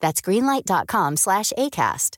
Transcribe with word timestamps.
That's 0.00 0.20
greenlight.com 0.20 1.16
slash 1.16 1.52
ACAST. 1.58 2.17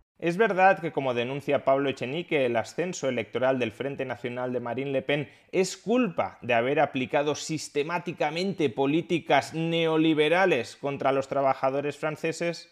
Es 0.21 0.37
verdad 0.37 0.79
que, 0.79 0.91
como 0.91 1.15
denuncia 1.15 1.65
Pablo 1.65 1.89
Echenique, 1.89 2.45
el 2.45 2.55
ascenso 2.55 3.09
electoral 3.09 3.57
del 3.57 3.71
Frente 3.71 4.05
Nacional 4.05 4.53
de 4.53 4.59
Marine 4.59 4.91
Le 4.91 5.01
Pen 5.01 5.27
es 5.51 5.75
culpa 5.75 6.37
de 6.43 6.53
haber 6.53 6.79
aplicado 6.79 7.33
sistemáticamente 7.33 8.69
políticas 8.69 9.55
neoliberales 9.55 10.75
contra 10.75 11.11
los 11.11 11.27
trabajadores 11.27 11.97
franceses. 11.97 12.71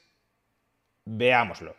Veámoslo. 1.05 1.75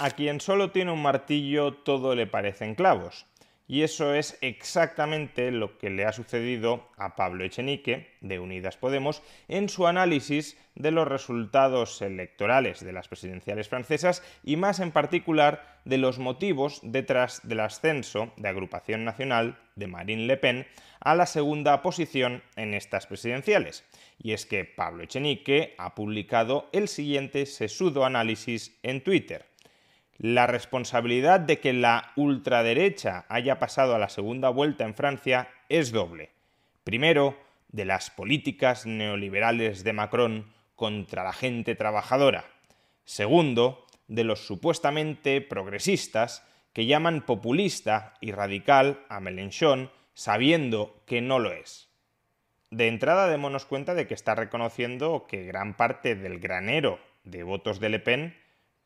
A 0.00 0.10
quien 0.10 0.38
solo 0.38 0.70
tiene 0.70 0.92
un 0.92 1.00
martillo 1.00 1.72
todo 1.76 2.14
le 2.14 2.26
parecen 2.26 2.74
clavos. 2.74 3.24
Y 3.70 3.82
eso 3.82 4.14
es 4.14 4.38
exactamente 4.40 5.50
lo 5.50 5.76
que 5.76 5.90
le 5.90 6.06
ha 6.06 6.12
sucedido 6.12 6.88
a 6.96 7.16
Pablo 7.16 7.44
Echenique, 7.44 8.16
de 8.22 8.38
Unidas 8.38 8.78
Podemos, 8.78 9.22
en 9.46 9.68
su 9.68 9.86
análisis 9.86 10.56
de 10.74 10.90
los 10.90 11.06
resultados 11.06 12.00
electorales 12.00 12.82
de 12.82 12.92
las 12.92 13.08
presidenciales 13.08 13.68
francesas 13.68 14.22
y 14.42 14.56
más 14.56 14.80
en 14.80 14.90
particular 14.90 15.80
de 15.84 15.98
los 15.98 16.18
motivos 16.18 16.80
detrás 16.82 17.46
del 17.46 17.60
ascenso 17.60 18.32
de 18.38 18.48
Agrupación 18.48 19.04
Nacional 19.04 19.58
de 19.76 19.86
Marine 19.86 20.26
Le 20.26 20.38
Pen 20.38 20.66
a 21.00 21.14
la 21.14 21.26
segunda 21.26 21.82
posición 21.82 22.42
en 22.56 22.72
estas 22.72 23.06
presidenciales. 23.06 23.84
Y 24.18 24.32
es 24.32 24.46
que 24.46 24.64
Pablo 24.64 25.04
Echenique 25.04 25.74
ha 25.76 25.94
publicado 25.94 26.70
el 26.72 26.88
siguiente 26.88 27.44
sesudo 27.44 28.06
análisis 28.06 28.78
en 28.82 29.04
Twitter. 29.04 29.44
La 30.18 30.48
responsabilidad 30.48 31.38
de 31.38 31.60
que 31.60 31.72
la 31.72 32.12
ultraderecha 32.16 33.24
haya 33.28 33.60
pasado 33.60 33.94
a 33.94 33.98
la 34.00 34.08
segunda 34.08 34.48
vuelta 34.48 34.84
en 34.84 34.94
Francia 34.94 35.48
es 35.68 35.92
doble. 35.92 36.30
Primero, 36.82 37.38
de 37.68 37.84
las 37.84 38.10
políticas 38.10 38.84
neoliberales 38.84 39.84
de 39.84 39.92
Macron 39.92 40.52
contra 40.74 41.22
la 41.22 41.32
gente 41.32 41.76
trabajadora. 41.76 42.46
Segundo, 43.04 43.86
de 44.08 44.24
los 44.24 44.46
supuestamente 44.46 45.40
progresistas 45.40 46.44
que 46.72 46.86
llaman 46.86 47.24
populista 47.24 48.14
y 48.20 48.32
radical 48.32 49.04
a 49.08 49.20
Mélenchon 49.20 49.90
sabiendo 50.14 51.02
que 51.06 51.20
no 51.20 51.38
lo 51.38 51.52
es. 51.52 51.88
De 52.70 52.88
entrada 52.88 53.28
démonos 53.28 53.66
cuenta 53.66 53.94
de 53.94 54.06
que 54.06 54.14
está 54.14 54.34
reconociendo 54.34 55.26
que 55.28 55.44
gran 55.44 55.76
parte 55.76 56.16
del 56.16 56.40
granero 56.40 56.98
de 57.24 57.42
votos 57.42 57.80
de 57.80 57.88
Le 57.88 57.98
Pen 57.98 58.36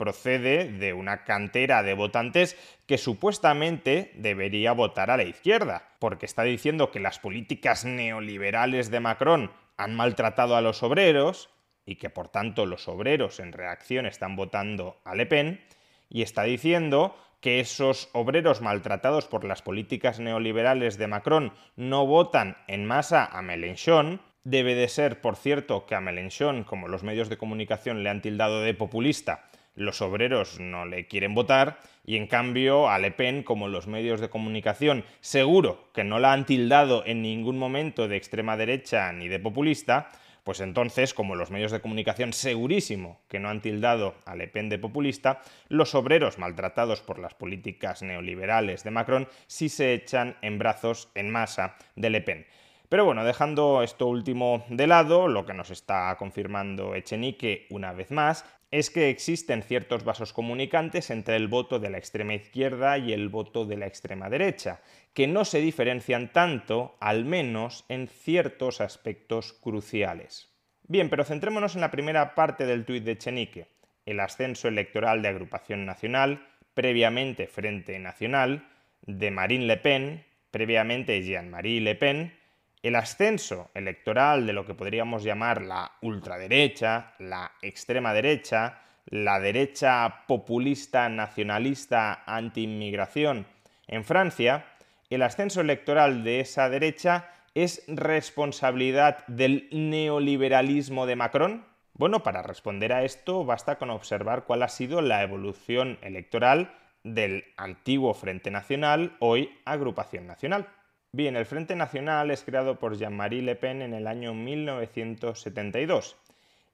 procede 0.02 0.64
de 0.64 0.94
una 0.94 1.22
cantera 1.22 1.84
de 1.84 1.94
votantes 1.94 2.56
que 2.88 2.98
supuestamente 2.98 4.10
debería 4.16 4.72
votar 4.72 5.12
a 5.12 5.16
la 5.16 5.22
izquierda, 5.22 5.90
porque 6.00 6.26
está 6.26 6.42
diciendo 6.42 6.90
que 6.90 6.98
las 6.98 7.20
políticas 7.20 7.84
neoliberales 7.84 8.90
de 8.90 8.98
Macron 8.98 9.52
han 9.76 9.94
maltratado 9.94 10.56
a 10.56 10.60
los 10.60 10.82
obreros 10.82 11.50
y 11.86 11.94
que 11.96 12.10
por 12.10 12.28
tanto 12.30 12.66
los 12.66 12.88
obreros 12.88 13.38
en 13.38 13.52
reacción 13.52 14.04
están 14.04 14.34
votando 14.34 15.00
a 15.04 15.14
Le 15.14 15.26
Pen, 15.26 15.60
y 16.08 16.22
está 16.22 16.42
diciendo 16.42 17.16
que 17.40 17.60
esos 17.60 18.10
obreros 18.12 18.60
maltratados 18.60 19.28
por 19.28 19.44
las 19.44 19.62
políticas 19.62 20.18
neoliberales 20.18 20.98
de 20.98 21.06
Macron 21.06 21.52
no 21.76 22.06
votan 22.06 22.56
en 22.66 22.86
masa 22.86 23.24
a 23.24 23.40
Mélenchon, 23.40 24.20
debe 24.42 24.74
de 24.74 24.88
ser, 24.88 25.20
por 25.20 25.36
cierto, 25.36 25.86
que 25.86 25.94
a 25.94 26.00
Mélenchon, 26.00 26.64
como 26.64 26.88
los 26.88 27.04
medios 27.04 27.28
de 27.28 27.38
comunicación 27.38 28.02
le 28.02 28.10
han 28.10 28.20
tildado 28.20 28.62
de 28.62 28.74
populista, 28.74 29.44
los 29.74 30.02
obreros 30.02 30.60
no 30.60 30.86
le 30.86 31.06
quieren 31.06 31.34
votar 31.34 31.78
y 32.04 32.16
en 32.16 32.26
cambio 32.26 32.88
a 32.88 32.98
Le 32.98 33.10
Pen, 33.10 33.42
como 33.42 33.68
los 33.68 33.86
medios 33.86 34.20
de 34.20 34.30
comunicación 34.30 35.04
seguro 35.20 35.88
que 35.94 36.04
no 36.04 36.18
la 36.18 36.32
han 36.32 36.46
tildado 36.46 37.04
en 37.06 37.22
ningún 37.22 37.58
momento 37.58 38.08
de 38.08 38.16
extrema 38.16 38.56
derecha 38.56 39.12
ni 39.12 39.28
de 39.28 39.38
populista, 39.38 40.10
pues 40.44 40.60
entonces, 40.60 41.14
como 41.14 41.36
los 41.36 41.52
medios 41.52 41.70
de 41.70 41.80
comunicación 41.80 42.32
segurísimo 42.32 43.20
que 43.28 43.38
no 43.38 43.48
han 43.48 43.60
tildado 43.60 44.16
a 44.24 44.34
Le 44.34 44.48
Pen 44.48 44.68
de 44.68 44.78
populista, 44.78 45.40
los 45.68 45.94
obreros 45.94 46.38
maltratados 46.38 47.00
por 47.00 47.20
las 47.20 47.34
políticas 47.34 48.02
neoliberales 48.02 48.82
de 48.82 48.90
Macron 48.90 49.28
sí 49.46 49.68
se 49.68 49.94
echan 49.94 50.36
en 50.42 50.58
brazos 50.58 51.10
en 51.14 51.30
masa 51.30 51.76
de 51.94 52.10
Le 52.10 52.20
Pen. 52.22 52.46
Pero 52.88 53.04
bueno, 53.04 53.24
dejando 53.24 53.82
esto 53.82 54.06
último 54.06 54.66
de 54.68 54.86
lado, 54.86 55.28
lo 55.28 55.46
que 55.46 55.54
nos 55.54 55.70
está 55.70 56.14
confirmando 56.18 56.94
Echenique 56.94 57.66
una 57.70 57.92
vez 57.92 58.10
más 58.10 58.44
es 58.72 58.88
que 58.88 59.10
existen 59.10 59.62
ciertos 59.62 60.02
vasos 60.02 60.32
comunicantes 60.32 61.10
entre 61.10 61.36
el 61.36 61.46
voto 61.46 61.78
de 61.78 61.90
la 61.90 61.98
extrema 61.98 62.34
izquierda 62.34 62.96
y 62.96 63.12
el 63.12 63.28
voto 63.28 63.66
de 63.66 63.76
la 63.76 63.86
extrema 63.86 64.30
derecha, 64.30 64.80
que 65.12 65.26
no 65.26 65.44
se 65.44 65.60
diferencian 65.60 66.32
tanto, 66.32 66.96
al 66.98 67.26
menos 67.26 67.84
en 67.90 68.08
ciertos 68.08 68.80
aspectos 68.80 69.52
cruciales. 69.52 70.48
Bien, 70.88 71.10
pero 71.10 71.24
centrémonos 71.24 71.74
en 71.74 71.82
la 71.82 71.90
primera 71.90 72.34
parte 72.34 72.64
del 72.64 72.86
tuit 72.86 73.04
de 73.04 73.18
Chenique, 73.18 73.68
el 74.06 74.18
ascenso 74.20 74.68
electoral 74.68 75.20
de 75.20 75.28
Agrupación 75.28 75.84
Nacional, 75.84 76.48
previamente 76.72 77.46
Frente 77.46 77.98
Nacional, 77.98 78.66
de 79.02 79.30
Marine 79.30 79.66
Le 79.66 79.76
Pen, 79.76 80.24
previamente 80.50 81.22
Jean-Marie 81.22 81.82
Le 81.82 81.94
Pen, 81.94 82.32
el 82.82 82.96
ascenso 82.96 83.70
electoral 83.74 84.46
de 84.46 84.52
lo 84.52 84.66
que 84.66 84.74
podríamos 84.74 85.22
llamar 85.22 85.62
la 85.62 85.92
ultraderecha, 86.02 87.14
la 87.18 87.52
extrema 87.62 88.12
derecha, 88.12 88.80
la 89.06 89.38
derecha 89.38 90.24
populista, 90.26 91.08
nacionalista, 91.08 92.24
anti-inmigración 92.26 93.46
en 93.86 94.04
Francia, 94.04 94.66
el 95.10 95.22
ascenso 95.22 95.60
electoral 95.60 96.24
de 96.24 96.40
esa 96.40 96.68
derecha 96.68 97.28
es 97.54 97.84
responsabilidad 97.86 99.26
del 99.26 99.68
neoliberalismo 99.70 101.06
de 101.06 101.16
Macron? 101.16 101.64
Bueno, 101.94 102.22
para 102.22 102.42
responder 102.42 102.92
a 102.92 103.04
esto 103.04 103.44
basta 103.44 103.76
con 103.76 103.90
observar 103.90 104.44
cuál 104.44 104.62
ha 104.62 104.68
sido 104.68 105.02
la 105.02 105.22
evolución 105.22 105.98
electoral 106.00 106.74
del 107.04 107.44
antiguo 107.56 108.14
Frente 108.14 108.50
Nacional, 108.50 109.16
hoy 109.18 109.50
Agrupación 109.66 110.26
Nacional. 110.26 110.66
Bien, 111.14 111.36
el 111.36 111.44
Frente 111.44 111.76
Nacional 111.76 112.30
es 112.30 112.42
creado 112.42 112.78
por 112.78 112.96
Jean-Marie 112.96 113.42
Le 113.42 113.54
Pen 113.54 113.82
en 113.82 113.92
el 113.92 114.06
año 114.06 114.32
1972 114.32 116.16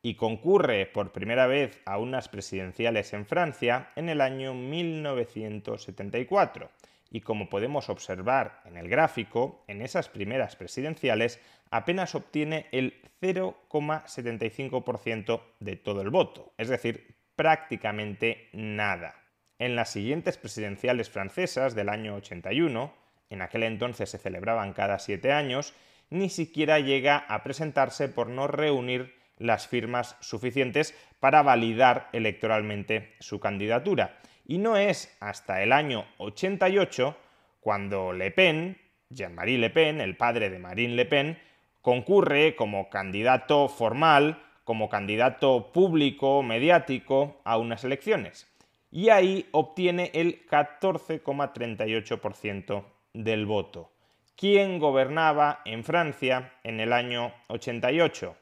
y 0.01 0.15
concurre 0.15 0.87
por 0.87 1.11
primera 1.11 1.49
vez 1.49 1.81
a 1.85 1.99
unas 1.99 2.29
presidenciales 2.29 3.13
en 3.15 3.27
Francia 3.27 3.91
en 3.97 4.09
el 4.09 4.21
año 4.21 4.55
1974 4.55 6.71
y 7.11 7.23
como 7.23 7.49
podemos 7.49 7.89
observar 7.89 8.63
en 8.65 8.77
el 8.77 8.89
gráfico, 8.89 9.65
en 9.67 9.83
esas 9.83 10.09
primeras 10.09 10.55
presidenciales 10.55 11.41
apenas 11.73 12.15
obtiene 12.15 12.67
el 12.71 12.95
0,75% 13.21 15.41
de 15.59 15.75
todo 15.75 16.01
el 16.01 16.11
voto, 16.11 16.53
es 16.59 16.69
decir, 16.69 17.17
prácticamente 17.35 18.51
nada. 18.53 19.17
En 19.59 19.75
las 19.75 19.91
siguientes 19.91 20.37
presidenciales 20.37 21.11
francesas 21.11 21.75
del 21.75 21.89
año 21.89 22.15
81, 22.15 23.08
en 23.31 23.43
aquel 23.43 23.63
entonces 23.63 24.11
se 24.11 24.19
celebraban 24.19 24.73
cada 24.73 24.99
siete 24.99 25.33
años, 25.33 25.75
ni 26.11 26.29
siquiera 26.31 26.81
llega 26.81 27.17
a 27.17 27.43
presentarse 27.43 28.09
por 28.09 28.29
no 28.29 28.47
reunir 28.47 29.15
las 29.37 29.69
firmas 29.69 30.17
suficientes 30.21 30.95
para 31.21 31.43
validar 31.43 32.09
electoralmente 32.13 33.15
su 33.21 33.41
candidatura. 33.41 34.19
Y 34.47 34.59
no 34.59 34.77
es 34.77 35.17
hasta 35.21 35.63
el 35.63 35.73
año 35.73 36.07
88 36.19 37.17
cuando 37.61 38.13
Le 38.13 38.31
Pen, 38.31 38.79
Jean-Marie 39.11 39.59
Le 39.59 39.71
Pen, 39.71 40.01
el 40.01 40.17
padre 40.17 40.51
de 40.51 40.59
Marine 40.59 40.95
Le 40.95 41.07
Pen, 41.07 41.39
concurre 41.83 42.57
como 42.57 42.91
candidato 42.91 43.69
formal, 43.69 44.43
como 44.65 44.89
candidato 44.89 45.73
público, 45.73 46.43
mediático, 46.43 47.41
a 47.45 47.59
unas 47.59 47.85
elecciones. 47.85 48.49
Y 48.91 49.11
ahí 49.11 49.47
obtiene 49.53 50.11
el 50.15 50.47
14,38% 50.47 52.85
del 53.19 53.47
voto. 53.47 53.91
¿Quién 54.37 54.79
gobernaba 54.79 55.61
en 55.65 55.83
Francia 55.83 56.53
en 56.63 56.79
el 56.79 56.93
año 56.93 57.35
88? 57.49 58.37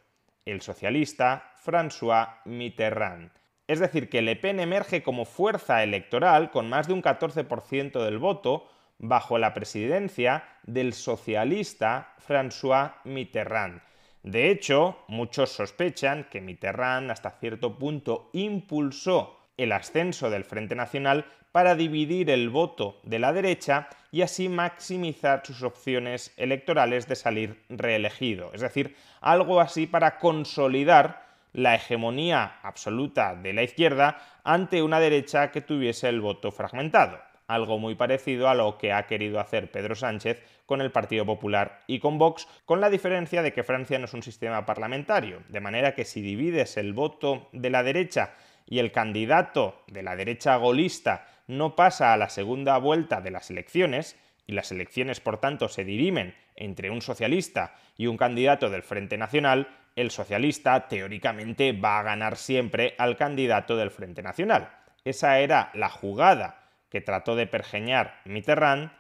El 0.45 0.61
socialista 0.61 1.55
François 1.65 2.43
Mitterrand. 2.45 3.31
Es 3.67 3.81
decir, 3.81 4.11
que 4.11 4.21
Le 4.21 4.37
Pen 4.37 4.61
emerge 4.61 5.03
como 5.03 5.25
fuerza 5.25 5.83
electoral 5.83 6.51
con 6.51 6.69
más 6.69 6.87
de 6.87 6.93
un 6.93 7.03
14% 7.03 8.05
del 8.05 8.19
voto 8.19 8.69
bajo 8.99 9.39
la 9.39 9.55
presidencia 9.55 10.45
del 10.65 10.93
socialista 10.93 12.15
François 12.19 12.97
Mitterrand. 13.05 13.81
De 14.23 14.51
hecho, 14.51 15.05
muchos 15.09 15.51
sospechan 15.53 16.25
que 16.31 16.43
Mitterrand 16.43 17.11
hasta 17.11 17.31
cierto 17.31 17.79
punto 17.79 18.29
impulsó 18.35 19.39
el 19.57 19.73
ascenso 19.73 20.31
del 20.31 20.45
Frente 20.45 20.75
Nacional 20.75 21.27
para 21.53 21.75
dividir 21.75 22.29
el 22.31 22.51
voto 22.51 23.01
de 23.03 23.19
la 23.19 23.33
derecha 23.33 23.89
y 24.13 24.23
así 24.23 24.49
maximizar 24.49 25.41
sus 25.45 25.63
opciones 25.63 26.35
electorales 26.37 27.09
de 27.09 27.17
salir 27.17 27.63
reelegido. 27.69 28.51
Es 28.53 28.61
decir, 28.61 28.95
algo 29.21 29.61
así 29.61 29.87
para 29.87 30.19
consolidar 30.19 31.25
la 31.53 31.75
hegemonía 31.75 32.59
absoluta 32.63 33.35
de 33.35 33.55
la 33.55 33.63
izquierda 33.63 34.21
ante 34.45 34.83
una 34.83 35.01
derecha 35.01 35.51
que 35.51 35.63
tuviese 35.63 36.11
el 36.11 36.21
voto 36.21 36.53
fragmentado, 36.53 37.19
algo 37.47 37.79
muy 37.79 37.95
parecido 37.95 38.51
a 38.51 38.55
lo 38.55 38.77
que 38.77 38.93
ha 38.93 39.07
querido 39.07 39.41
hacer 39.41 39.71
Pedro 39.71 39.95
Sánchez 39.95 40.43
con 40.67 40.83
el 40.83 40.91
Partido 40.91 41.25
Popular 41.25 41.83
y 41.87 42.01
con 42.01 42.19
Vox, 42.19 42.47
con 42.67 42.83
la 42.83 42.91
diferencia 42.91 43.41
de 43.41 43.55
que 43.55 43.65
Francia 43.65 43.99
no 43.99 44.05
es 44.05 44.13
un 44.13 44.23
sistema 44.23 44.67
parlamentario, 44.67 45.43
de 45.49 45.61
manera 45.61 45.95
que 45.95 46.05
si 46.05 46.21
divides 46.21 46.77
el 46.77 46.93
voto 46.93 47.49
de 47.53 47.71
la 47.71 47.83
derecha 47.83 48.35
y 48.67 48.81
el 48.81 48.93
candidato 48.93 49.83
de 49.87 50.03
la 50.03 50.17
derecha 50.17 50.57
golista 50.57 51.27
no 51.47 51.77
pasa 51.77 52.13
a 52.13 52.17
la 52.17 52.29
segunda 52.29 52.77
vuelta 52.79 53.21
de 53.21 53.31
las 53.31 53.51
elecciones, 53.51 54.17
y 54.47 54.53
las 54.53 54.71
elecciones 54.71 55.21
por 55.21 55.39
tanto 55.39 55.69
se 55.69 55.85
dirimen 55.85 56.35
entre 56.55 56.91
un 56.91 57.03
socialista 57.03 57.75
y 57.97 58.07
un 58.07 58.17
candidato 58.17 58.71
del 58.71 58.83
Frente 58.83 59.19
Nacional, 59.19 59.69
el 59.97 60.11
socialista 60.11 60.89
teóricamente 60.89 61.73
va 61.73 61.99
a 61.99 62.03
ganar 62.03 62.37
siempre 62.37 62.95
al 62.99 63.17
candidato 63.17 63.77
del 63.77 63.91
Frente 63.91 64.23
Nacional. 64.23 64.71
Esa 65.05 65.41
era 65.41 65.71
la 65.75 65.89
jugada 65.89 66.71
que 66.91 67.01
trató 67.01 67.35
de 67.35 67.47
pergeñar 67.47 68.21
Mitterrand 68.25 68.91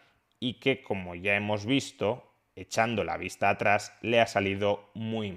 y 0.40 0.54
que, 0.54 0.82
como 0.82 1.14
ya 1.14 1.36
hemos 1.36 1.66
visto, 1.66 2.32
echando 2.54 3.04
la 3.04 3.16
vista 3.16 3.50
atrás, 3.50 3.92
le 4.02 4.20
ha 4.20 4.26
salido 4.26 4.90
muy. 4.94 5.36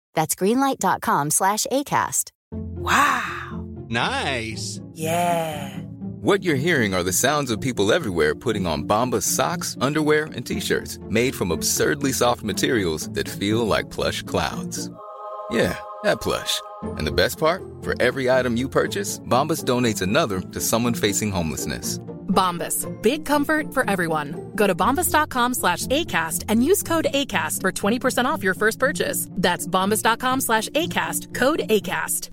That's 0.13 0.35
greenlight.com 0.35 1.31
slash 1.31 1.65
ACAST. 1.71 2.31
Wow. 2.51 3.65
Nice. 3.89 4.81
Yeah. 4.93 5.77
What 6.21 6.43
you're 6.43 6.55
hearing 6.55 6.93
are 6.93 7.03
the 7.03 7.13
sounds 7.13 7.49
of 7.49 7.59
people 7.59 7.91
everywhere 7.91 8.35
putting 8.35 8.67
on 8.67 8.83
Bombas 8.83 9.23
socks, 9.23 9.75
underwear, 9.81 10.25
and 10.25 10.45
t-shirts 10.45 10.99
made 11.09 11.33
from 11.35 11.51
absurdly 11.51 12.11
soft 12.11 12.43
materials 12.43 13.09
that 13.09 13.27
feel 13.27 13.65
like 13.65 13.89
plush 13.89 14.21
clouds. 14.23 14.89
Yeah, 15.49 15.77
that 16.03 16.21
plush. 16.21 16.61
And 16.83 17.07
the 17.07 17.11
best 17.11 17.39
part? 17.39 17.63
For 17.81 17.99
every 17.99 18.29
item 18.29 18.55
you 18.55 18.69
purchase, 18.69 19.19
Bombas 19.21 19.63
donates 19.65 20.01
another 20.01 20.41
to 20.41 20.61
someone 20.61 20.93
facing 20.93 21.31
homelessness. 21.31 21.99
Bombas. 22.31 22.87
Big 23.01 23.23
comfort 23.23 23.73
for 23.73 23.87
everyone. 23.87 24.51
Go 24.55 24.65
to 24.65 24.73
bombas.com 24.73 25.53
slash 25.53 25.85
ACAST 25.87 26.45
and 26.49 26.63
use 26.63 26.81
code 26.81 27.07
ACAST 27.13 27.61
for 27.61 27.71
20% 27.71 28.25
off 28.25 28.43
your 28.43 28.55
first 28.55 28.79
purchase. 28.79 29.27
That's 29.31 29.67
bombas.com 29.67 30.41
slash 30.41 30.69
ACAST. 30.69 31.35
Code 31.35 31.63
ACAST. 31.69 32.31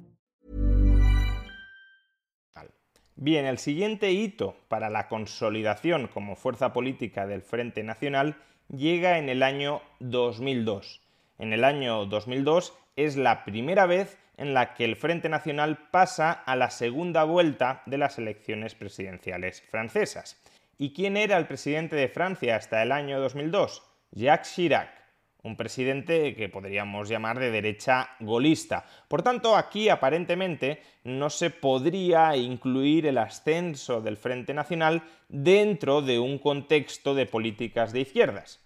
Bien, 3.21 3.47
el 3.47 3.59
siguiente 3.59 4.13
hito 4.13 4.55
para 4.69 4.91
la 4.91 5.09
consolidación 5.09 6.07
como 6.07 6.37
fuerza 6.37 6.73
política 6.73 7.27
del 7.27 7.43
Frente 7.43 7.83
Nacional 7.83 8.37
llega 8.69 9.19
en 9.19 9.29
el 9.29 9.43
año 9.43 9.83
2002. 9.99 11.01
En 11.39 11.53
el 11.53 11.65
año 11.65 12.07
2002 12.07 12.75
es 12.95 13.17
la 13.17 13.45
primera 13.45 13.87
vez 13.87 14.19
en 14.39 14.55
la 14.55 14.73
que 14.73 14.87
el 14.87 14.97
Frente 14.97 15.29
Nacional 15.29 15.77
pasa 15.91 16.33
a 16.33 16.57
la 16.57 16.71
segunda 16.71 17.25
vuelta 17.25 17.83
de 17.85 17.99
las 17.99 18.17
elecciones 18.17 18.75
presidenciales 18.75 19.61
francesas. 19.61 20.41
¿Y 20.79 20.95
quién 20.95 21.19
era 21.19 21.37
el 21.37 21.47
presidente 21.47 21.97
de 21.97 22.09
Francia 22.09 22.57
hasta 22.57 22.83
el 22.83 22.93
año 22.93 23.21
2002? 23.21 23.83
Jacques 24.13 24.55
Chirac 24.55 24.99
un 25.43 25.57
presidente 25.57 26.35
que 26.35 26.49
podríamos 26.49 27.09
llamar 27.09 27.39
de 27.39 27.51
derecha 27.51 28.11
golista. 28.21 28.85
Por 29.07 29.23
tanto, 29.23 29.57
aquí 29.57 29.89
aparentemente 29.89 30.83
no 31.05 31.31
se 31.31 31.51
podría 31.51 32.37
incluir 32.37 33.07
el 33.07 33.19
ascenso 33.19 34.01
del 34.01 34.17
Frente 34.17 34.53
Nacional 34.53 35.03
dentro 35.29 36.03
de 36.03 36.19
un 36.19 36.39
contexto 36.39 37.15
de 37.15 37.27
políticas 37.27 37.93
de 37.93 38.01
izquierdas. 38.01 38.61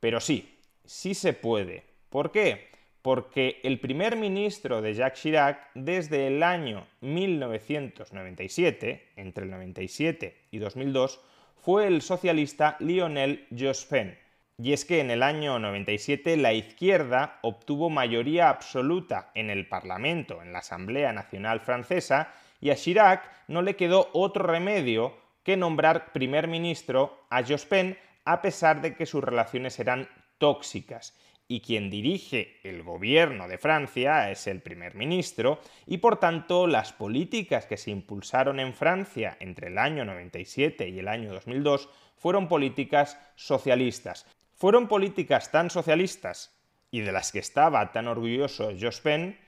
Pero 0.00 0.20
sí, 0.20 0.58
sí 0.84 1.14
se 1.14 1.32
puede. 1.32 1.84
¿Por 2.10 2.32
qué? 2.32 2.68
Porque 3.08 3.60
el 3.62 3.80
primer 3.80 4.16
ministro 4.16 4.82
de 4.82 4.92
Jacques 4.92 5.22
Chirac 5.22 5.70
desde 5.74 6.26
el 6.26 6.42
año 6.42 6.86
1997, 7.00 9.12
entre 9.16 9.44
el 9.44 9.50
97 9.50 10.36
y 10.50 10.58
2002, 10.58 11.18
fue 11.56 11.86
el 11.86 12.02
socialista 12.02 12.76
Lionel 12.80 13.46
Jospin. 13.58 14.14
Y 14.58 14.74
es 14.74 14.84
que 14.84 15.00
en 15.00 15.10
el 15.10 15.22
año 15.22 15.58
97 15.58 16.36
la 16.36 16.52
izquierda 16.52 17.38
obtuvo 17.40 17.88
mayoría 17.88 18.50
absoluta 18.50 19.30
en 19.34 19.48
el 19.48 19.66
Parlamento, 19.66 20.42
en 20.42 20.52
la 20.52 20.58
Asamblea 20.58 21.10
Nacional 21.14 21.60
Francesa, 21.60 22.34
y 22.60 22.68
a 22.68 22.76
Chirac 22.76 23.22
no 23.48 23.62
le 23.62 23.74
quedó 23.74 24.10
otro 24.12 24.44
remedio 24.44 25.16
que 25.44 25.56
nombrar 25.56 26.12
primer 26.12 26.46
ministro 26.46 27.24
a 27.30 27.42
Jospin 27.42 27.96
a 28.26 28.42
pesar 28.42 28.82
de 28.82 28.94
que 28.94 29.06
sus 29.06 29.24
relaciones 29.24 29.80
eran 29.80 30.06
tóxicas 30.36 31.16
y 31.50 31.60
quien 31.62 31.88
dirige 31.88 32.60
el 32.62 32.82
gobierno 32.82 33.48
de 33.48 33.56
Francia 33.56 34.30
es 34.30 34.46
el 34.46 34.60
primer 34.60 34.94
ministro, 34.94 35.60
y 35.86 35.96
por 35.96 36.20
tanto 36.20 36.66
las 36.66 36.92
políticas 36.92 37.64
que 37.64 37.78
se 37.78 37.90
impulsaron 37.90 38.60
en 38.60 38.74
Francia 38.74 39.38
entre 39.40 39.68
el 39.68 39.78
año 39.78 40.04
97 40.04 40.90
y 40.90 40.98
el 40.98 41.08
año 41.08 41.32
2002 41.32 41.88
fueron 42.16 42.48
políticas 42.48 43.18
socialistas. 43.34 44.26
Fueron 44.52 44.88
políticas 44.88 45.50
tan 45.50 45.70
socialistas 45.70 46.54
y 46.90 47.00
de 47.00 47.12
las 47.12 47.32
que 47.32 47.38
estaba 47.38 47.92
tan 47.92 48.08
orgulloso 48.08 48.70
Jospin, 48.78 49.38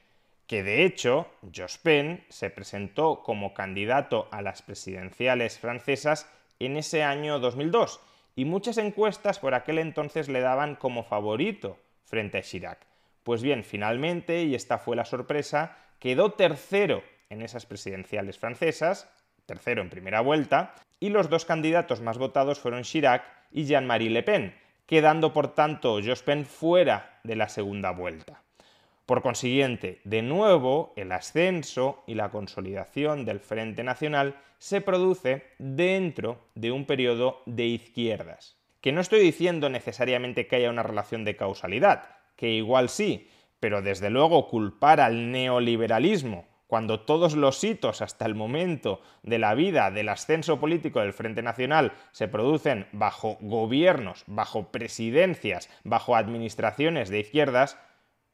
que 0.47 0.63
de 0.63 0.85
hecho 0.87 1.29
Jospin 1.55 2.25
se 2.31 2.49
presentó 2.49 3.23
como 3.23 3.53
candidato 3.53 4.29
a 4.31 4.41
las 4.41 4.63
presidenciales 4.63 5.59
francesas 5.59 6.27
en 6.59 6.79
ese 6.79 7.03
año 7.03 7.39
2002 7.41 8.01
y 8.37 8.47
muchas 8.47 8.79
encuestas 8.79 9.39
por 9.39 9.55
aquel 9.55 9.79
entonces 9.79 10.29
le 10.29 10.41
daban 10.41 10.77
como 10.77 11.05
favorito 11.05 11.77
frente 12.11 12.39
a 12.39 12.43
Chirac. 12.43 12.79
Pues 13.23 13.43
bien, 13.43 13.65
finalmente, 13.65 14.43
y 14.43 14.55
esta 14.55 14.79
fue 14.79 14.97
la 14.97 15.05
sorpresa, 15.05 15.79
quedó 15.99 16.33
tercero 16.33 17.03
en 17.31 17.41
esas 17.41 17.65
presidenciales 17.65 18.39
francesas, 18.39 19.09
tercero 19.47 19.81
en 19.81 19.91
primera 19.91 20.21
vuelta, 20.21 20.75
y 20.99 21.09
los 21.09 21.31
dos 21.31 21.45
candidatos 21.45 22.01
más 22.01 22.19
votados 22.19 22.59
fueron 22.59 22.83
Chirac 22.83 23.25
y 23.53 23.65
Jean-Marie 23.65 24.11
Le 24.11 24.23
Pen, 24.23 24.55
quedando 24.87 25.33
por 25.33 25.55
tanto 25.55 26.01
Jospin 26.05 26.45
fuera 26.45 27.21
de 27.23 27.37
la 27.37 27.49
segunda 27.49 27.93
vuelta. 27.93 28.43
Por 29.07 29.23
consiguiente, 29.23 30.01
de 30.05 30.23
nuevo, 30.23 30.93
el 30.97 31.13
ascenso 31.13 32.05
y 32.07 32.15
la 32.15 32.31
consolidación 32.31 33.25
del 33.25 33.41
Frente 33.41 33.83
Nacional 33.83 34.37
se 34.59 34.81
produce 34.81 35.45
dentro 35.59 36.39
de 36.55 36.71
un 36.71 36.85
periodo 36.85 37.43
de 37.47 37.67
izquierdas. 37.67 38.60
Que 38.81 38.93
no 38.93 39.01
estoy 39.01 39.21
diciendo 39.21 39.69
necesariamente 39.69 40.47
que 40.47 40.57
haya 40.57 40.71
una 40.71 40.83
relación 40.83 41.25
de 41.25 41.37
causalidad, 41.37 42.17
que 42.37 42.49
igual 42.51 42.89
sí, 42.89 43.29
pero 43.61 43.83
desde 43.83 44.11
luego 44.11 44.49
culpar 44.49 45.01
al 45.01 45.31
neoliberalismo 45.31 46.49
cuando 46.71 47.01
todos 47.01 47.35
los 47.35 47.65
hitos 47.65 48.01
hasta 48.01 48.27
el 48.27 48.37
momento 48.37 49.03
de 49.25 49.41
la 49.41 49.55
vida 49.55 49.91
del 49.91 50.09
ascenso 50.09 50.61
político 50.61 51.01
del 51.01 51.13
Frente 51.13 51.43
Nacional 51.43 51.93
se 52.13 52.29
producen 52.29 52.87
bajo 52.93 53.39
gobiernos, 53.41 54.23
bajo 54.29 54.71
presidencias, 54.71 55.69
bajo 55.83 56.15
administraciones 56.15 57.09
de 57.09 57.19
izquierdas, 57.19 57.77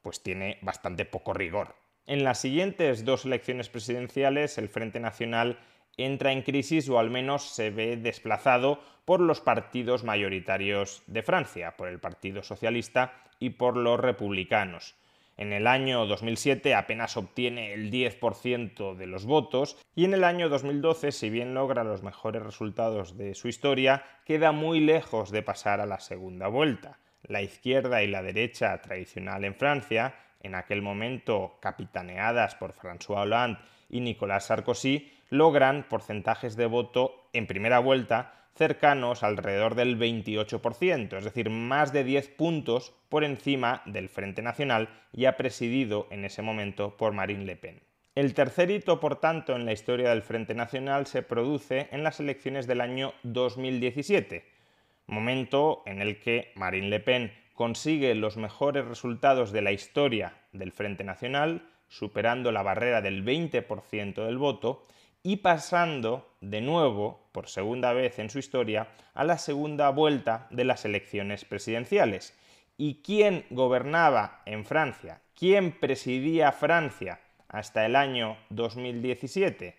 pues 0.02 0.22
tiene 0.22 0.58
bastante 0.60 1.06
poco 1.06 1.32
rigor. 1.32 1.76
En 2.04 2.24
las 2.24 2.38
siguientes 2.38 3.06
dos 3.06 3.24
elecciones 3.24 3.70
presidenciales 3.70 4.58
el 4.58 4.68
Frente 4.68 5.00
Nacional 5.00 5.58
entra 5.96 6.32
en 6.32 6.42
crisis 6.42 6.88
o 6.88 6.98
al 6.98 7.10
menos 7.10 7.48
se 7.50 7.70
ve 7.70 7.96
desplazado 7.96 8.80
por 9.04 9.20
los 9.20 9.40
partidos 9.40 10.04
mayoritarios 10.04 11.02
de 11.06 11.22
Francia, 11.22 11.76
por 11.76 11.88
el 11.88 12.00
Partido 12.00 12.42
Socialista 12.42 13.14
y 13.38 13.50
por 13.50 13.76
los 13.76 14.00
republicanos. 14.00 14.96
En 15.38 15.52
el 15.52 15.66
año 15.66 16.06
2007 16.06 16.74
apenas 16.74 17.16
obtiene 17.18 17.74
el 17.74 17.90
10% 17.90 18.94
de 18.94 19.06
los 19.06 19.26
votos 19.26 19.76
y 19.94 20.06
en 20.06 20.14
el 20.14 20.24
año 20.24 20.48
2012, 20.48 21.12
si 21.12 21.28
bien 21.28 21.52
logra 21.52 21.84
los 21.84 22.02
mejores 22.02 22.42
resultados 22.42 23.18
de 23.18 23.34
su 23.34 23.48
historia, 23.48 24.02
queda 24.24 24.52
muy 24.52 24.80
lejos 24.80 25.30
de 25.30 25.42
pasar 25.42 25.80
a 25.80 25.86
la 25.86 26.00
segunda 26.00 26.48
vuelta. 26.48 26.98
La 27.22 27.42
izquierda 27.42 28.02
y 28.02 28.06
la 28.06 28.22
derecha 28.22 28.80
tradicional 28.80 29.44
en 29.44 29.54
Francia, 29.54 30.14
en 30.46 30.54
aquel 30.54 30.82
momento 30.82 31.58
capitaneadas 31.60 32.54
por 32.54 32.72
François 32.72 33.22
Hollande 33.22 33.60
y 33.90 34.00
Nicolas 34.00 34.46
Sarkozy, 34.46 35.12
logran 35.30 35.86
porcentajes 35.88 36.56
de 36.56 36.66
voto 36.66 37.28
en 37.32 37.46
primera 37.46 37.78
vuelta 37.78 38.32
cercanos 38.56 39.22
alrededor 39.22 39.74
del 39.74 39.98
28%, 39.98 41.18
es 41.18 41.24
decir, 41.24 41.50
más 41.50 41.92
de 41.92 42.04
10 42.04 42.28
puntos 42.28 42.94
por 43.08 43.22
encima 43.22 43.82
del 43.84 44.08
Frente 44.08 44.40
Nacional 44.40 44.88
ya 45.12 45.36
presidido 45.36 46.06
en 46.10 46.24
ese 46.24 46.42
momento 46.42 46.96
por 46.96 47.12
Marine 47.12 47.44
Le 47.44 47.56
Pen. 47.56 47.82
El 48.14 48.32
tercer 48.32 48.70
hito, 48.70 48.98
por 48.98 49.20
tanto, 49.20 49.54
en 49.54 49.66
la 49.66 49.72
historia 49.72 50.08
del 50.08 50.22
Frente 50.22 50.54
Nacional 50.54 51.06
se 51.06 51.22
produce 51.22 51.88
en 51.90 52.02
las 52.02 52.18
elecciones 52.18 52.66
del 52.66 52.80
año 52.80 53.12
2017, 53.24 54.46
momento 55.06 55.82
en 55.84 56.00
el 56.00 56.18
que 56.18 56.52
Marine 56.54 56.88
Le 56.88 57.00
Pen 57.00 57.32
consigue 57.56 58.14
los 58.14 58.36
mejores 58.36 58.84
resultados 58.84 59.50
de 59.50 59.62
la 59.62 59.72
historia 59.72 60.34
del 60.52 60.72
Frente 60.72 61.02
Nacional, 61.02 61.66
superando 61.88 62.52
la 62.52 62.62
barrera 62.62 63.00
del 63.00 63.24
20% 63.24 64.24
del 64.24 64.36
voto, 64.38 64.86
y 65.22 65.38
pasando 65.38 66.36
de 66.40 66.60
nuevo, 66.60 67.28
por 67.32 67.48
segunda 67.48 67.92
vez 67.94 68.18
en 68.20 68.30
su 68.30 68.38
historia, 68.38 68.88
a 69.14 69.24
la 69.24 69.38
segunda 69.38 69.88
vuelta 69.88 70.46
de 70.50 70.64
las 70.64 70.84
elecciones 70.84 71.44
presidenciales. 71.44 72.38
¿Y 72.76 73.02
quién 73.02 73.46
gobernaba 73.50 74.42
en 74.44 74.64
Francia? 74.64 75.22
¿Quién 75.34 75.72
presidía 75.72 76.52
Francia 76.52 77.20
hasta 77.48 77.86
el 77.86 77.96
año 77.96 78.36
2017? 78.50 79.76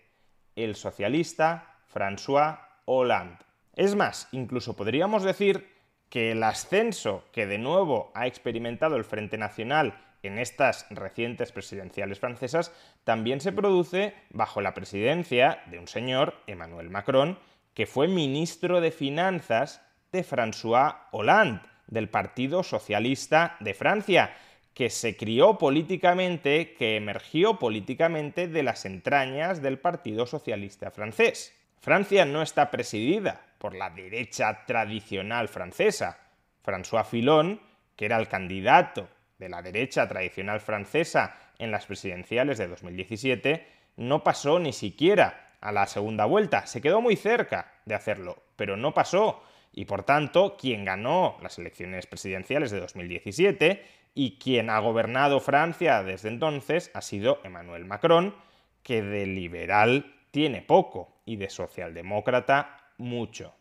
El 0.56 0.74
socialista 0.74 1.76
François 1.94 2.58
Hollande. 2.86 3.38
Es 3.76 3.94
más, 3.94 4.28
incluso 4.32 4.74
podríamos 4.74 5.22
decir 5.22 5.77
que 6.10 6.32
el 6.32 6.42
ascenso 6.42 7.24
que 7.32 7.46
de 7.46 7.58
nuevo 7.58 8.10
ha 8.14 8.26
experimentado 8.26 8.96
el 8.96 9.04
Frente 9.04 9.38
Nacional 9.38 9.98
en 10.22 10.38
estas 10.38 10.86
recientes 10.90 11.52
presidenciales 11.52 12.18
francesas 12.18 12.72
también 13.04 13.40
se 13.40 13.52
produce 13.52 14.14
bajo 14.30 14.60
la 14.60 14.74
presidencia 14.74 15.62
de 15.66 15.78
un 15.78 15.88
señor, 15.88 16.34
Emmanuel 16.46 16.90
Macron, 16.90 17.38
que 17.74 17.86
fue 17.86 18.08
ministro 18.08 18.80
de 18.80 18.90
Finanzas 18.90 19.82
de 20.10 20.24
François 20.24 21.06
Hollande, 21.12 21.62
del 21.86 22.08
Partido 22.08 22.62
Socialista 22.62 23.56
de 23.60 23.74
Francia, 23.74 24.34
que 24.74 24.90
se 24.90 25.16
crió 25.16 25.58
políticamente, 25.58 26.74
que 26.74 26.96
emergió 26.96 27.58
políticamente 27.58 28.48
de 28.48 28.62
las 28.62 28.84
entrañas 28.84 29.62
del 29.62 29.78
Partido 29.78 30.26
Socialista 30.26 30.90
francés. 30.90 31.57
Francia 31.80 32.24
no 32.24 32.42
está 32.42 32.70
presidida 32.70 33.40
por 33.58 33.74
la 33.74 33.90
derecha 33.90 34.64
tradicional 34.66 35.48
francesa. 35.48 36.18
François 36.64 37.04
Fillon, 37.04 37.60
que 37.96 38.06
era 38.06 38.18
el 38.18 38.28
candidato 38.28 39.08
de 39.38 39.48
la 39.48 39.62
derecha 39.62 40.06
tradicional 40.08 40.60
francesa 40.60 41.36
en 41.58 41.70
las 41.70 41.86
presidenciales 41.86 42.58
de 42.58 42.68
2017 42.68 43.78
no 43.98 44.22
pasó 44.22 44.58
ni 44.58 44.72
siquiera 44.72 45.54
a 45.60 45.72
la 45.72 45.86
segunda 45.86 46.24
vuelta. 46.24 46.66
Se 46.66 46.80
quedó 46.80 47.00
muy 47.00 47.16
cerca 47.16 47.72
de 47.84 47.94
hacerlo, 47.94 48.42
pero 48.56 48.76
no 48.76 48.94
pasó. 48.94 49.42
Y 49.72 49.84
por 49.84 50.04
tanto, 50.04 50.56
quien 50.56 50.84
ganó 50.84 51.36
las 51.42 51.58
elecciones 51.58 52.06
presidenciales 52.06 52.70
de 52.70 52.80
2017 52.80 53.84
y 54.14 54.38
quien 54.38 54.70
ha 54.70 54.78
gobernado 54.78 55.40
Francia 55.40 56.02
desde 56.02 56.28
entonces 56.28 56.90
ha 56.94 57.02
sido 57.02 57.40
Emmanuel 57.44 57.84
Macron, 57.84 58.34
que 58.82 59.02
de 59.02 59.26
liberal 59.26 60.14
tiene 60.30 60.62
poco 60.62 61.17
y 61.28 61.36
de 61.36 61.50
socialdemócrata 61.50 62.92
mucho. 62.96 63.54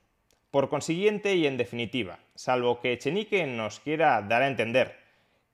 Por 0.52 0.70
consiguiente 0.70 1.36
y 1.36 1.46
en 1.46 1.58
definitiva, 1.58 2.20
salvo 2.34 2.80
que 2.80 2.94
Echenique 2.94 3.46
nos 3.46 3.82
quiera 3.82 4.22
dar 4.22 4.42
a 4.42 4.48
entender 4.48 4.98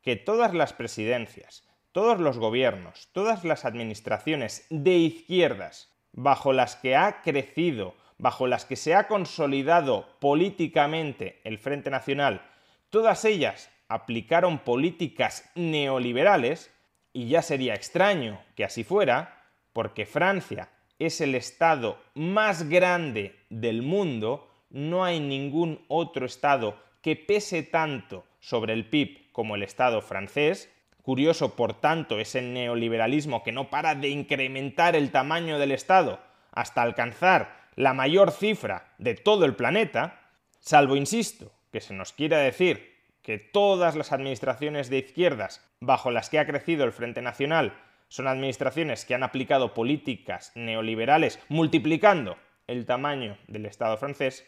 que 0.04 0.16
todas 0.16 0.54
las 0.54 0.74
presidencias, 0.74 1.68
todos 1.92 2.20
los 2.20 2.38
gobiernos, 2.38 3.10
todas 3.14 3.44
las 3.44 3.66
administraciones 3.66 4.68
de 4.70 4.96
izquierdas 4.96 5.92
bajo 6.12 6.54
las 6.54 6.76
que 6.76 6.96
ha 6.96 7.24
crecido, 7.24 7.96
bajo 8.20 8.46
las 8.46 8.66
que 8.66 8.76
se 8.76 8.94
ha 8.94 9.08
consolidado 9.08 10.08
políticamente 10.20 11.42
el 11.44 11.58
Frente 11.58 11.90
Nacional, 11.90 12.44
todas 12.92 13.26
ellas 13.26 13.72
aplicaron 13.88 14.60
políticas 14.60 15.50
neoliberales, 15.56 16.72
y 17.12 17.28
ya 17.28 17.42
sería 17.42 17.74
extraño 17.74 18.40
que 18.56 18.66
así 18.66 18.84
fuera, 18.84 19.50
porque 19.72 20.06
Francia 20.06 20.70
es 21.06 21.22
el 21.22 21.36
Estado 21.36 21.98
más 22.14 22.70
grande 22.70 23.36
del 23.50 23.82
mundo, 23.82 24.50
no 24.70 25.04
hay 25.04 25.20
ningún 25.20 25.84
otro 25.88 26.26
Estado 26.26 26.78
que 27.02 27.16
pese 27.16 27.64
tanto 27.64 28.26
sobre 28.40 28.74
el 28.74 28.90
PIB 28.90 29.32
como 29.32 29.56
el 29.56 29.64
Estado 29.64 30.02
francés. 30.02 30.70
Curioso, 31.02 31.56
por 31.56 31.74
tanto, 31.80 32.20
ese 32.20 32.42
neoliberalismo 32.42 33.44
que 33.44 33.52
no 33.52 33.70
para 33.70 33.96
de 33.96 34.10
incrementar 34.10 34.96
el 34.96 35.12
tamaño 35.12 35.60
del 35.60 35.72
Estado 35.72 36.20
hasta 36.52 36.82
alcanzar 36.82 37.64
la 37.76 37.94
mayor 37.94 38.32
cifra 38.32 38.94
de 38.98 39.16
todo 39.16 39.46
el 39.46 39.56
planeta, 39.56 40.22
salvo, 40.60 40.96
insisto, 40.96 41.52
que 41.72 41.82
se 41.82 41.94
nos 41.94 42.14
quiera 42.14 42.38
decir 42.38 42.94
que 43.22 43.40
todas 43.40 43.96
las 43.96 44.12
administraciones 44.12 44.90
de 44.90 45.00
izquierdas 45.00 45.66
bajo 45.80 46.12
las 46.12 46.30
que 46.30 46.40
ha 46.40 46.46
crecido 46.46 46.86
el 46.86 46.92
Frente 46.92 47.22
Nacional 47.22 47.74
son 48.14 48.28
administraciones 48.28 49.06
que 49.06 49.16
han 49.16 49.24
aplicado 49.24 49.74
políticas 49.74 50.52
neoliberales 50.54 51.40
multiplicando 51.50 52.38
el 52.68 52.86
tamaño 52.86 53.40
del 53.48 53.66
Estado 53.66 53.98
francés, 53.98 54.46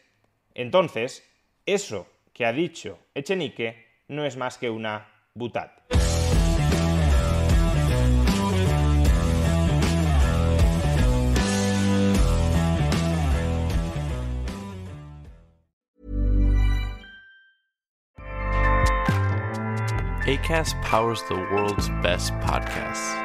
entonces 0.54 1.28
eso 1.66 2.08
que 2.32 2.46
ha 2.46 2.54
dicho 2.54 3.00
Echenique 3.16 4.04
no 4.08 4.24
es 4.24 4.38
más 4.38 4.60
que 4.60 4.70
una 4.70 5.08
butad. 5.34 5.72
ACAST 20.28 20.76
powers 20.84 21.24
the 21.24 21.36
world's 21.52 21.90
best 22.04 22.32
podcasts. 22.42 23.25